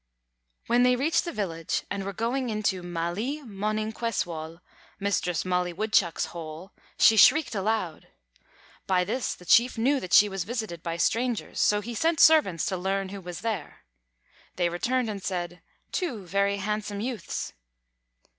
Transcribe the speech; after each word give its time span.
When 0.65 0.81
they 0.81 0.95
reached 0.95 1.25
the 1.25 1.31
village 1.31 1.83
and 1.91 2.03
were 2.03 2.11
going 2.11 2.49
into 2.49 2.81
"Māli 2.81 3.43
Moninkwesswōl," 3.45 4.59
Mistress 4.99 5.45
Molly 5.45 5.73
Woodchuck's 5.73 6.25
hole, 6.33 6.71
she 6.97 7.15
shrieked 7.15 7.53
aloud. 7.53 8.07
By 8.87 9.03
this 9.03 9.35
the 9.35 9.45
chief 9.45 9.77
knew 9.77 9.99
that 9.99 10.11
she 10.13 10.27
was 10.27 10.43
visited 10.43 10.81
by 10.81 10.97
strangers, 10.97 11.59
so 11.59 11.81
he 11.81 11.93
sent 11.93 12.19
servants 12.19 12.65
to 12.65 12.77
learn 12.77 13.09
who 13.09 13.21
was 13.21 13.41
there. 13.41 13.85
They 14.55 14.69
returned 14.69 15.07
and 15.07 15.21
said, 15.23 15.61
"Two 15.91 16.25
very 16.25 16.57
handsome 16.57 16.99
youths." 16.99 17.53